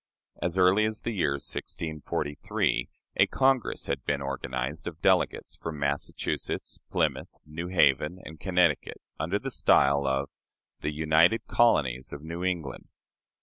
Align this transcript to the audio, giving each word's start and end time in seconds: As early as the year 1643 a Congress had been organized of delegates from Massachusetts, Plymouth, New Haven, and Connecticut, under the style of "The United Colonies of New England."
As 0.41 0.57
early 0.57 0.85
as 0.85 1.01
the 1.03 1.11
year 1.13 1.33
1643 1.33 2.89
a 3.17 3.27
Congress 3.27 3.85
had 3.85 4.03
been 4.03 4.19
organized 4.19 4.87
of 4.87 4.99
delegates 4.99 5.55
from 5.57 5.77
Massachusetts, 5.77 6.79
Plymouth, 6.89 7.43
New 7.45 7.67
Haven, 7.67 8.17
and 8.25 8.39
Connecticut, 8.39 8.97
under 9.19 9.37
the 9.37 9.51
style 9.51 10.07
of 10.07 10.31
"The 10.79 10.91
United 10.91 11.45
Colonies 11.45 12.11
of 12.11 12.23
New 12.23 12.43
England." 12.43 12.87